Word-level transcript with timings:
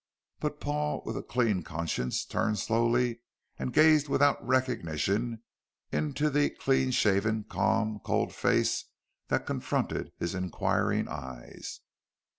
But 0.39 0.59
Paul, 0.59 1.03
with 1.05 1.15
a 1.15 1.21
clean 1.21 1.61
conscience, 1.61 2.25
turned 2.25 2.57
slowly, 2.57 3.21
and 3.59 3.71
gazed 3.71 4.09
without 4.09 4.43
recognition 4.43 5.43
into 5.91 6.31
the 6.31 6.49
clean 6.49 6.89
shaven, 6.89 7.43
calm, 7.43 7.99
cold 8.03 8.33
face 8.33 8.85
that 9.27 9.45
confronted 9.45 10.11
his 10.17 10.33
inquiring 10.33 11.07
eyes. 11.07 11.81